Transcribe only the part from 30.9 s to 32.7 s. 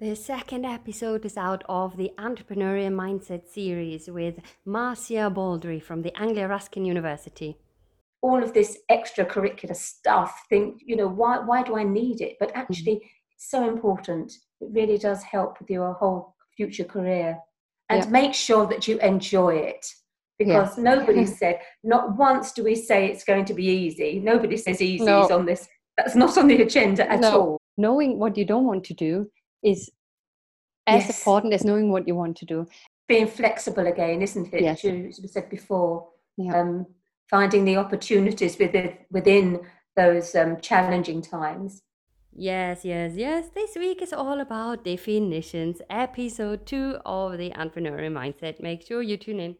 yes. important as knowing what you want to do.